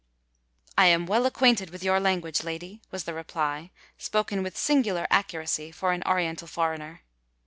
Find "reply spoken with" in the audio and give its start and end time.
3.13-4.57